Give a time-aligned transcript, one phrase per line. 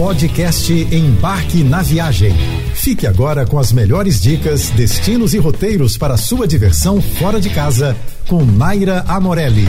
[0.00, 2.32] Podcast Embarque na Viagem.
[2.74, 7.94] Fique agora com as melhores dicas, destinos e roteiros para sua diversão fora de casa
[8.26, 9.66] com Naira Amorelli.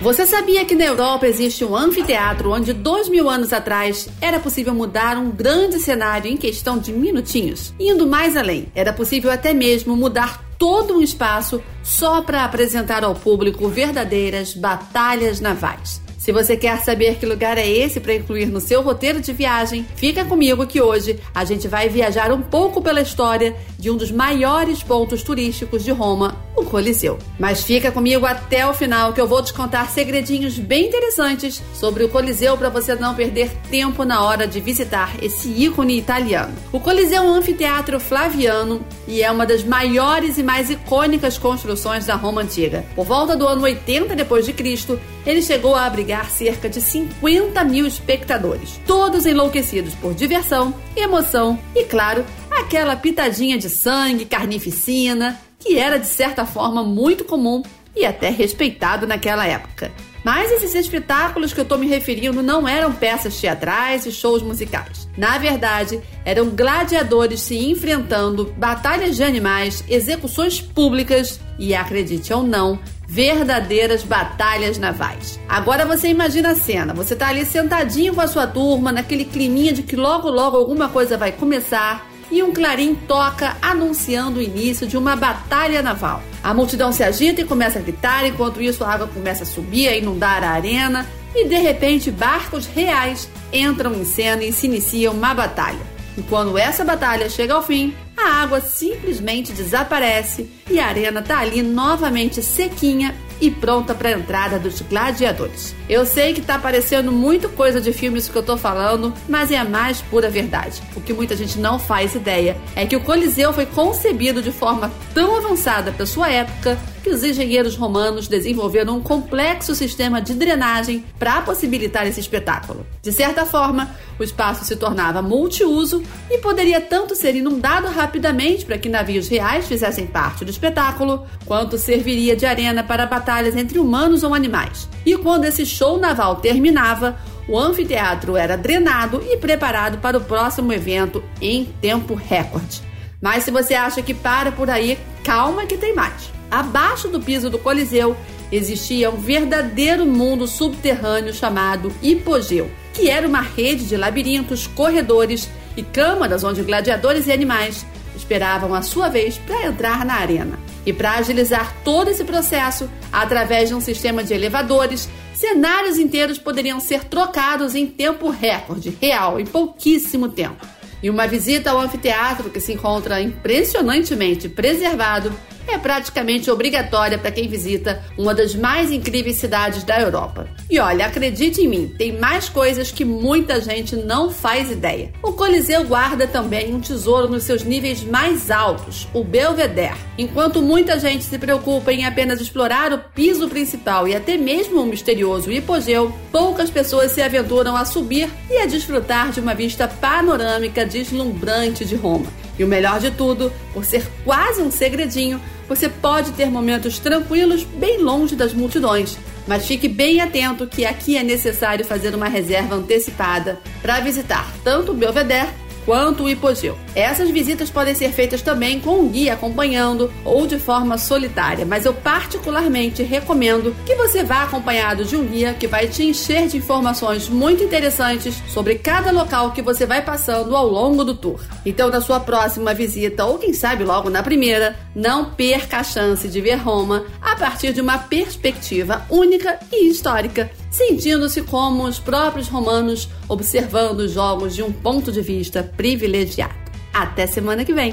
[0.00, 4.72] Você sabia que na Europa existe um anfiteatro onde dois mil anos atrás era possível
[4.72, 7.74] mudar um grande cenário em questão de minutinhos?
[7.76, 13.16] Indo mais além, era possível até mesmo mudar todo um espaço só para apresentar ao
[13.16, 16.05] público verdadeiras batalhas navais.
[16.26, 19.86] Se você quer saber que lugar é esse para incluir no seu roteiro de viagem,
[19.94, 24.10] fica comigo que hoje a gente vai viajar um pouco pela história de um dos
[24.10, 27.16] maiores pontos turísticos de Roma, o Coliseu.
[27.38, 32.02] Mas fica comigo até o final que eu vou te contar segredinhos bem interessantes sobre
[32.02, 36.52] o Coliseu para você não perder tempo na hora de visitar esse ícone italiano.
[36.72, 42.04] O Coliseu é um anfiteatro flaviano e é uma das maiores e mais icônicas construções
[42.04, 42.84] da Roma antiga.
[42.96, 47.62] Por volta do ano 80 depois de Cristo, ele chegou a abrigar cerca de 50
[47.64, 55.76] mil espectadores, todos enlouquecidos por diversão, emoção e, claro, aquela pitadinha de sangue, carnificina, que
[55.76, 57.62] era de certa forma muito comum
[57.94, 59.90] e até respeitado naquela época.
[60.26, 65.08] Mas esses espetáculos que eu estou me referindo não eram peças teatrais e shows musicais.
[65.16, 72.76] Na verdade, eram gladiadores se enfrentando, batalhas de animais, execuções públicas e, acredite ou não,
[73.06, 75.38] verdadeiras batalhas navais.
[75.48, 79.72] Agora você imagina a cena, você tá ali sentadinho com a sua turma, naquele climinha
[79.72, 84.86] de que logo logo alguma coisa vai começar e um clarim toca anunciando o início
[84.86, 86.22] de uma batalha naval.
[86.42, 89.88] A multidão se agita e começa a gritar, enquanto isso a água começa a subir,
[89.88, 95.10] a inundar a arena e de repente barcos reais entram em cena e se inicia
[95.10, 95.96] uma batalha.
[96.16, 97.94] E quando essa batalha chega ao fim,
[98.26, 104.12] a água simplesmente desaparece e a arena está ali novamente sequinha e pronta para a
[104.12, 105.74] entrada dos gladiadores.
[105.88, 109.58] Eu sei que está parecendo muito coisa de filmes que eu estou falando, mas é
[109.58, 110.82] a mais pura verdade.
[110.96, 114.90] O que muita gente não faz ideia é que o Coliseu foi concebido de forma
[115.14, 121.04] tão avançada para sua época que os engenheiros romanos desenvolveram um complexo sistema de drenagem
[121.20, 122.84] para possibilitar esse espetáculo.
[123.00, 128.76] De certa forma, o espaço se tornava multiuso e poderia tanto ser inundado rapidamente para
[128.76, 134.24] que navios reais fizessem parte do espetáculo, quanto serviria de arena para batalhas entre humanos
[134.24, 134.88] ou animais.
[135.04, 137.16] E quando esse show naval terminava,
[137.48, 142.82] o anfiteatro era drenado e preparado para o próximo evento em tempo recorde.
[143.22, 146.34] Mas se você acha que para por aí, calma que tem mais.
[146.50, 148.16] Abaixo do piso do Coliseu
[148.50, 155.82] existia um verdadeiro mundo subterrâneo chamado hipogeu, que era uma rede de labirintos, corredores e
[155.82, 157.84] câmaras onde gladiadores e animais
[158.16, 160.58] esperavam a sua vez para entrar na arena.
[160.86, 166.80] E para agilizar todo esse processo, através de um sistema de elevadores, cenários inteiros poderiam
[166.80, 170.64] ser trocados em tempo recorde, real, em pouquíssimo tempo.
[171.02, 175.32] E uma visita ao anfiteatro, que se encontra impressionantemente preservado,
[175.68, 180.48] é praticamente obrigatória para quem visita uma das mais incríveis cidades da Europa.
[180.70, 185.12] E olha, acredite em mim, tem mais coisas que muita gente não faz ideia.
[185.22, 189.96] O Coliseu guarda também um tesouro nos seus níveis mais altos, o Belvedere.
[190.18, 194.86] Enquanto muita gente se preocupa em apenas explorar o piso principal e até mesmo o
[194.86, 200.84] misterioso hipogeu, poucas pessoas se aventuram a subir e a desfrutar de uma vista panorâmica
[200.84, 202.45] deslumbrante de Roma.
[202.58, 207.64] E o melhor de tudo, por ser quase um segredinho, você pode ter momentos tranquilos
[207.64, 209.18] bem longe das multidões.
[209.46, 214.92] Mas fique bem atento que aqui é necessário fazer uma reserva antecipada para visitar tanto
[214.92, 216.76] o Belvedere quanto o hipogeu.
[216.94, 221.86] Essas visitas podem ser feitas também com um guia acompanhando ou de forma solitária, mas
[221.86, 226.56] eu particularmente recomendo que você vá acompanhado de um guia que vai te encher de
[226.56, 231.40] informações muito interessantes sobre cada local que você vai passando ao longo do tour.
[231.64, 236.26] Então, na sua próxima visita, ou quem sabe logo na primeira, não perca a chance
[236.26, 242.48] de ver Roma a partir de uma perspectiva única e histórica sentindo-se como os próprios
[242.48, 246.54] romanos observando os jogos de um ponto de vista privilegiado.
[246.92, 247.92] Até semana que vem.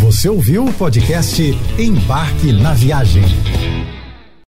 [0.00, 1.42] Você ouviu o podcast
[1.78, 3.24] Embarque na Viagem.